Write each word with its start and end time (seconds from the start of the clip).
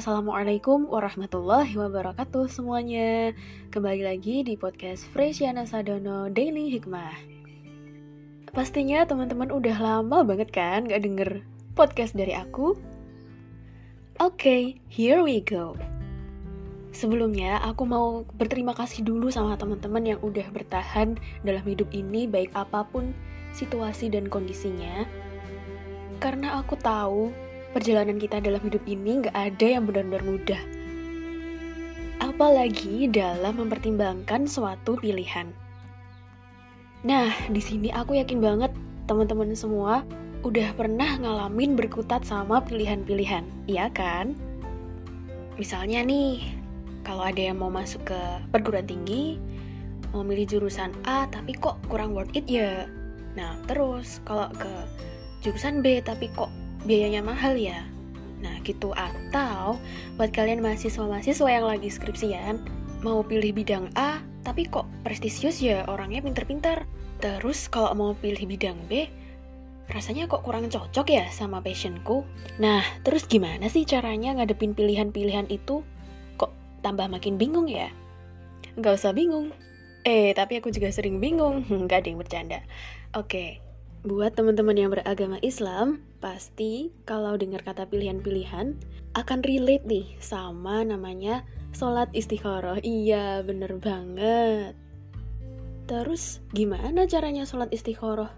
Assalamualaikum 0.00 0.88
warahmatullahi 0.88 1.76
wabarakatuh 1.76 2.48
semuanya. 2.48 3.36
Kembali 3.68 4.00
lagi 4.00 4.40
di 4.40 4.56
podcast 4.56 5.04
Fresiana 5.12 5.68
Sadono 5.68 6.32
Daily 6.32 6.72
Hikmah. 6.72 7.12
Pastinya 8.48 9.04
teman-teman 9.04 9.52
udah 9.52 9.76
lama 9.76 10.24
banget 10.24 10.56
kan 10.56 10.88
gak 10.88 11.04
denger 11.04 11.44
podcast 11.76 12.16
dari 12.16 12.32
aku? 12.32 12.80
Oke, 14.16 14.40
okay, 14.40 14.62
here 14.88 15.20
we 15.20 15.44
go. 15.44 15.76
Sebelumnya 16.96 17.60
aku 17.60 17.84
mau 17.84 18.24
berterima 18.40 18.72
kasih 18.72 19.04
dulu 19.04 19.28
sama 19.28 19.60
teman-teman 19.60 20.16
yang 20.16 20.20
udah 20.24 20.48
bertahan 20.48 21.20
dalam 21.44 21.64
hidup 21.68 21.92
ini 21.92 22.24
baik 22.24 22.56
apa 22.56 22.88
pun 22.88 23.12
situasi 23.52 24.08
dan 24.08 24.32
kondisinya. 24.32 25.04
Karena 26.24 26.56
aku 26.56 26.80
tahu 26.80 27.49
perjalanan 27.70 28.18
kita 28.18 28.42
dalam 28.42 28.58
hidup 28.62 28.82
ini 28.86 29.24
nggak 29.24 29.36
ada 29.36 29.66
yang 29.66 29.86
benar-benar 29.86 30.22
mudah. 30.26 30.62
Apalagi 32.20 33.08
dalam 33.08 33.62
mempertimbangkan 33.62 34.44
suatu 34.44 34.98
pilihan. 34.98 35.48
Nah, 37.00 37.32
di 37.48 37.62
sini 37.64 37.88
aku 37.88 38.20
yakin 38.20 38.44
banget 38.44 38.72
teman-teman 39.08 39.56
semua 39.56 40.04
udah 40.44 40.72
pernah 40.76 41.16
ngalamin 41.20 41.76
berkutat 41.76 42.24
sama 42.28 42.60
pilihan-pilihan, 42.64 43.44
iya 43.68 43.88
kan? 43.92 44.36
Misalnya 45.56 46.04
nih, 46.04 46.40
kalau 47.04 47.24
ada 47.24 47.40
yang 47.40 47.60
mau 47.60 47.72
masuk 47.72 48.04
ke 48.08 48.20
perguruan 48.52 48.88
tinggi, 48.88 49.40
mau 50.12 50.24
milih 50.24 50.48
jurusan 50.48 50.92
A 51.04 51.28
tapi 51.28 51.56
kok 51.56 51.80
kurang 51.88 52.12
worth 52.12 52.32
it 52.36 52.44
ya. 52.48 52.88
Nah, 53.36 53.56
terus 53.68 54.20
kalau 54.24 54.48
ke 54.56 54.72
jurusan 55.40 55.80
B 55.80 56.04
tapi 56.04 56.28
kok 56.36 56.52
biayanya 56.84 57.20
mahal 57.24 57.56
ya. 57.56 57.84
Nah 58.40 58.56
gitu 58.64 58.92
atau 58.96 59.76
buat 60.16 60.32
kalian 60.32 60.64
mahasiswa-mahasiswa 60.64 61.48
yang 61.48 61.66
lagi 61.68 61.92
skripsian 61.92 62.60
mau 63.00 63.24
pilih 63.24 63.52
bidang 63.56 63.88
A 63.96 64.20
tapi 64.40 64.64
kok 64.68 64.88
prestisius 65.04 65.60
ya 65.60 65.84
orangnya 65.88 66.24
pinter-pinter. 66.24 66.84
Terus 67.20 67.68
kalau 67.68 67.92
mau 67.92 68.12
pilih 68.16 68.48
bidang 68.48 68.80
B 68.88 69.08
rasanya 69.90 70.30
kok 70.30 70.46
kurang 70.46 70.70
cocok 70.70 71.06
ya 71.10 71.26
sama 71.28 71.60
passionku. 71.60 72.24
Nah 72.62 72.80
terus 73.04 73.26
gimana 73.26 73.68
sih 73.68 73.84
caranya 73.84 74.38
ngadepin 74.38 74.72
pilihan-pilihan 74.72 75.50
itu? 75.52 75.84
Kok 76.40 76.80
tambah 76.80 77.10
makin 77.10 77.36
bingung 77.36 77.68
ya? 77.68 77.92
Gak 78.80 78.96
usah 78.96 79.12
bingung. 79.12 79.52
Eh 80.06 80.32
tapi 80.32 80.62
aku 80.62 80.72
juga 80.72 80.88
sering 80.88 81.20
bingung. 81.20 81.66
Gak 81.90 82.06
ada 82.06 82.08
yang 82.08 82.20
bercanda. 82.22 82.58
Oke, 83.12 83.58
Buat 84.00 84.32
teman-teman 84.32 84.80
yang 84.80 84.88
beragama 84.96 85.36
Islam, 85.44 86.00
pasti 86.24 86.88
kalau 87.04 87.36
dengar 87.36 87.60
kata 87.60 87.84
pilihan-pilihan 87.84 88.72
akan 89.12 89.38
relate 89.44 89.84
nih 89.84 90.16
sama 90.16 90.80
namanya 90.80 91.44
sholat 91.76 92.08
istikharah. 92.16 92.80
Iya, 92.80 93.44
bener 93.44 93.76
banget. 93.76 94.72
Terus, 95.84 96.40
gimana 96.56 97.04
caranya 97.04 97.44
sholat 97.44 97.68
istikharah? 97.76 98.32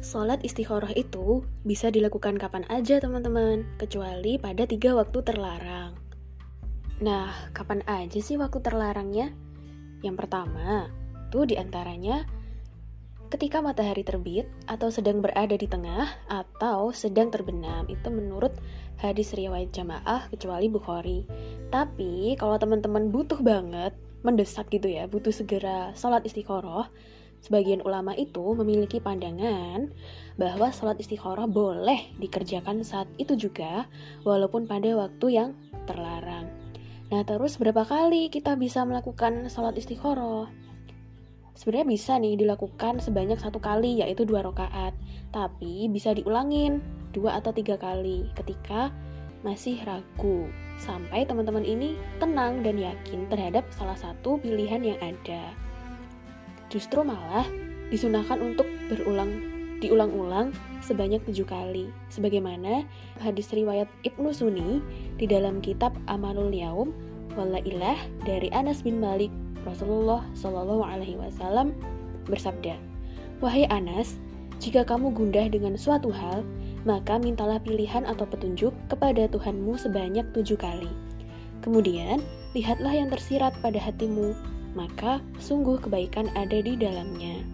Sholat 0.00 0.40
istikharah 0.40 0.96
itu 0.96 1.44
bisa 1.68 1.92
dilakukan 1.92 2.40
kapan 2.40 2.64
aja 2.72 2.96
teman-teman, 2.96 3.68
kecuali 3.76 4.40
pada 4.40 4.64
tiga 4.64 4.96
waktu 4.96 5.20
terlarang. 5.20 6.00
Nah, 7.04 7.28
kapan 7.52 7.84
aja 7.84 8.24
sih 8.24 8.40
waktu 8.40 8.64
terlarangnya? 8.64 9.36
Yang 10.00 10.16
pertama, 10.24 10.88
tuh 11.28 11.44
di 11.44 11.60
antaranya 11.60 12.37
ketika 13.28 13.60
matahari 13.60 14.00
terbit 14.00 14.48
atau 14.64 14.88
sedang 14.88 15.20
berada 15.20 15.52
di 15.52 15.68
tengah 15.68 16.08
atau 16.32 16.92
sedang 16.96 17.28
terbenam 17.28 17.84
itu 17.88 18.08
menurut 18.08 18.56
hadis 18.96 19.36
riwayat 19.36 19.68
jamaah 19.72 20.28
kecuali 20.32 20.66
Bukhari. 20.72 21.28
Tapi 21.68 22.34
kalau 22.40 22.56
teman-teman 22.56 23.12
butuh 23.12 23.38
banget 23.40 23.92
mendesak 24.24 24.72
gitu 24.72 24.90
ya 24.90 25.06
butuh 25.06 25.30
segera 25.30 25.94
sholat 25.94 26.26
istiqoroh 26.26 26.90
sebagian 27.38 27.78
ulama 27.86 28.18
itu 28.18 28.42
memiliki 28.58 28.98
pandangan 28.98 29.94
bahwa 30.34 30.74
sholat 30.74 30.98
istiqoroh 30.98 31.46
boleh 31.46 32.10
dikerjakan 32.18 32.82
saat 32.82 33.06
itu 33.14 33.38
juga 33.38 33.86
walaupun 34.26 34.66
pada 34.66 34.90
waktu 34.98 35.26
yang 35.38 35.50
terlarang. 35.86 36.50
Nah 37.08 37.22
terus 37.24 37.56
berapa 37.56 37.86
kali 37.86 38.28
kita 38.28 38.58
bisa 38.58 38.82
melakukan 38.82 39.46
sholat 39.52 39.78
istiqoroh 39.78 40.67
sebenarnya 41.58 41.90
bisa 41.90 42.14
nih 42.22 42.38
dilakukan 42.38 43.02
sebanyak 43.02 43.42
satu 43.42 43.58
kali 43.58 43.98
yaitu 43.98 44.22
dua 44.22 44.46
rakaat. 44.46 44.94
Tapi 45.34 45.90
bisa 45.90 46.14
diulangin 46.14 46.78
dua 47.10 47.42
atau 47.42 47.50
tiga 47.50 47.74
kali 47.74 48.30
ketika 48.38 48.94
masih 49.42 49.82
ragu. 49.82 50.46
Sampai 50.78 51.26
teman-teman 51.26 51.66
ini 51.66 51.98
tenang 52.22 52.62
dan 52.62 52.78
yakin 52.78 53.26
terhadap 53.26 53.66
salah 53.74 53.98
satu 53.98 54.38
pilihan 54.38 54.86
yang 54.86 54.98
ada. 55.02 55.50
Justru 56.70 57.02
malah 57.02 57.44
disunahkan 57.90 58.38
untuk 58.38 58.70
berulang 58.86 59.58
diulang-ulang 59.82 60.54
sebanyak 60.82 61.22
tujuh 61.26 61.46
kali. 61.46 61.90
Sebagaimana 62.10 62.86
hadis 63.18 63.50
riwayat 63.50 63.90
Ibnu 64.06 64.30
Sunni 64.30 64.78
di 65.18 65.26
dalam 65.26 65.58
kitab 65.58 65.94
Amalul 66.06 66.54
Yaum 66.54 66.94
Walailah 67.38 67.98
dari 68.26 68.50
Anas 68.50 68.82
bin 68.82 68.98
Malik 68.98 69.30
Rasulullah 69.68 70.24
Shallallahu 70.32 70.82
Alaihi 70.82 71.20
Wasallam 71.20 71.76
bersabda, 72.24 72.80
Wahai 73.44 73.68
Anas, 73.68 74.16
jika 74.58 74.82
kamu 74.82 75.14
gundah 75.14 75.46
dengan 75.52 75.78
suatu 75.78 76.10
hal, 76.10 76.42
maka 76.82 77.20
mintalah 77.20 77.60
pilihan 77.62 78.08
atau 78.08 78.26
petunjuk 78.26 78.72
kepada 78.90 79.28
Tuhanmu 79.30 79.76
sebanyak 79.78 80.24
tujuh 80.34 80.58
kali. 80.58 80.90
Kemudian, 81.62 82.24
lihatlah 82.56 82.96
yang 82.96 83.12
tersirat 83.12 83.54
pada 83.60 83.78
hatimu, 83.78 84.34
maka 84.74 85.22
sungguh 85.38 85.78
kebaikan 85.78 86.32
ada 86.34 86.58
di 86.58 86.74
dalamnya. 86.74 87.44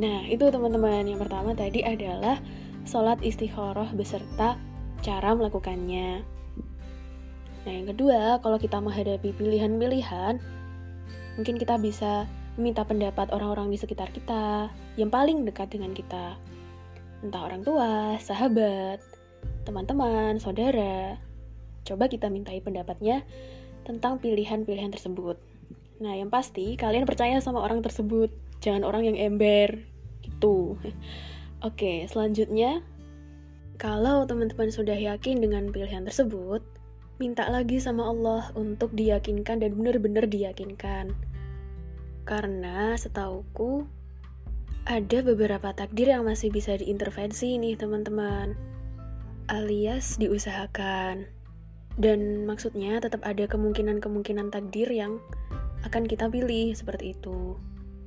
Nah, 0.00 0.24
itu 0.26 0.48
teman-teman. 0.48 1.04
Yang 1.04 1.26
pertama 1.26 1.50
tadi 1.52 1.82
adalah 1.82 2.38
sholat 2.86 3.20
istikharah 3.20 3.90
beserta 3.92 4.56
cara 5.04 5.30
melakukannya. 5.36 6.22
Nah, 7.66 7.72
yang 7.72 7.92
kedua, 7.92 8.40
kalau 8.40 8.56
kita 8.56 8.80
menghadapi 8.80 9.36
pilihan-pilihan, 9.36 10.40
Mungkin 11.38 11.60
kita 11.60 11.78
bisa 11.78 12.26
minta 12.58 12.82
pendapat 12.82 13.30
orang-orang 13.30 13.70
di 13.70 13.78
sekitar 13.78 14.10
kita 14.10 14.68
yang 14.98 15.12
paling 15.12 15.46
dekat 15.46 15.70
dengan 15.70 15.94
kita. 15.94 16.34
Entah 17.22 17.42
orang 17.46 17.62
tua, 17.62 18.16
sahabat, 18.18 18.98
teman-teman, 19.62 20.40
saudara. 20.40 21.20
Coba 21.86 22.10
kita 22.10 22.32
mintai 22.32 22.58
pendapatnya 22.60 23.22
tentang 23.84 24.18
pilihan-pilihan 24.18 24.92
tersebut. 24.92 25.36
Nah, 26.00 26.16
yang 26.16 26.32
pasti 26.32 26.80
kalian 26.80 27.04
percaya 27.04 27.36
sama 27.44 27.60
orang 27.60 27.84
tersebut, 27.84 28.32
jangan 28.64 28.88
orang 28.88 29.12
yang 29.12 29.16
ember 29.20 29.80
gitu. 30.24 30.80
Oke, 31.68 32.08
selanjutnya 32.08 32.80
kalau 33.80 34.24
teman-teman 34.24 34.72
sudah 34.72 34.96
yakin 34.96 35.40
dengan 35.40 35.68
pilihan 35.72 36.04
tersebut, 36.04 36.64
minta 37.20 37.44
lagi 37.52 37.76
sama 37.76 38.08
Allah 38.08 38.48
untuk 38.56 38.96
diyakinkan 38.96 39.60
dan 39.60 39.76
benar-benar 39.76 40.24
diyakinkan. 40.24 41.12
Karena 42.24 42.96
setauku 42.96 43.84
ada 44.88 45.20
beberapa 45.20 45.76
takdir 45.76 46.08
yang 46.08 46.24
masih 46.24 46.48
bisa 46.48 46.80
diintervensi 46.80 47.60
nih 47.60 47.76
teman-teman. 47.76 48.56
Alias 49.52 50.16
diusahakan. 50.16 51.28
Dan 52.00 52.48
maksudnya 52.48 52.96
tetap 53.04 53.20
ada 53.28 53.44
kemungkinan-kemungkinan 53.44 54.48
takdir 54.48 54.88
yang 54.88 55.20
akan 55.84 56.08
kita 56.08 56.32
pilih 56.32 56.72
seperti 56.72 57.12
itu. 57.12 57.60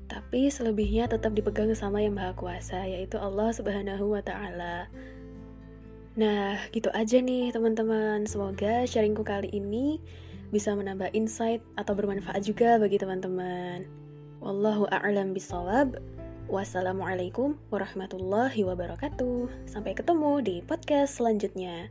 Tapi 0.10 0.50
selebihnya 0.50 1.06
tetap 1.06 1.38
dipegang 1.38 1.70
sama 1.78 2.02
yang 2.02 2.18
Maha 2.18 2.34
Kuasa, 2.34 2.90
yaitu 2.90 3.22
Allah 3.22 3.54
Subhanahu 3.54 4.18
wa 4.18 4.26
taala. 4.26 4.90
Nah, 6.14 6.62
gitu 6.70 6.94
aja 6.94 7.18
nih 7.18 7.50
teman-teman. 7.50 8.30
Semoga 8.30 8.86
sharingku 8.86 9.26
kali 9.26 9.50
ini 9.50 9.98
bisa 10.54 10.78
menambah 10.78 11.10
insight 11.18 11.66
atau 11.74 11.98
bermanfaat 11.98 12.46
juga 12.46 12.78
bagi 12.78 13.02
teman-teman. 13.02 13.90
Wallahu 14.38 14.86
a'lam 14.94 15.34
bisawab. 15.34 15.98
Wassalamualaikum 16.52 17.58
warahmatullahi 17.74 18.62
wabarakatuh. 18.62 19.66
Sampai 19.66 19.98
ketemu 19.98 20.44
di 20.46 20.56
podcast 20.62 21.18
selanjutnya. 21.18 21.90